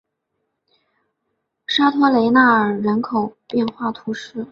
[1.67, 4.47] 沙托雷纳尔人口变化图示